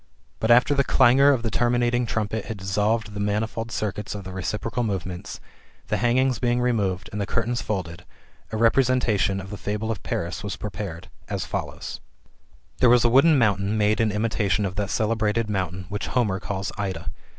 [0.39, 4.33] But, after the clangour of the terminating trumpet had dissolved the manifold circuits of the
[4.33, 5.39] reciprocal movements,
[5.89, 8.03] the hangings being re moved, and the curtains folded,
[8.51, 11.99] a representation of [the fable of] Paris was prepared, as follows':
[12.79, 16.71] There was a wooden mountain made in imitation of that celebrated mountain, which Homer calls
[16.79, 17.11] Ida.